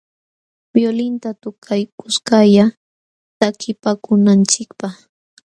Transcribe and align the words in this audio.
Violinta 0.75 1.29
tukay 1.43 1.81
kuskalla 1.99 2.65
takipaakunanchikpaq. 3.39 4.93